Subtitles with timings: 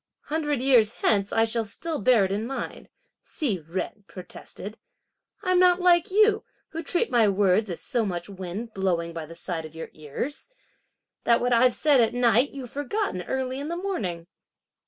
[0.21, 2.89] "Hundred years hence I shall still bear it in mind,"
[3.21, 4.79] Hsi Jen protested;
[5.43, 9.35] "I'm not like you, who treat my words as so much wind blowing by the
[9.35, 10.49] side of your ears,
[11.23, 14.25] that what I've said at night, you've forgotten early in the morning."